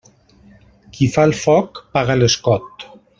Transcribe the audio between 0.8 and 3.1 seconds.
Qui fa el foc paga l'escot.